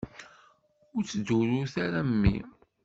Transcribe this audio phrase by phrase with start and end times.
[0.95, 2.37] Ur ttḍurrut ara mmi!